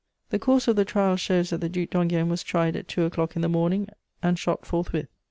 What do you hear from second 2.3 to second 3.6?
tried at two o'clock in the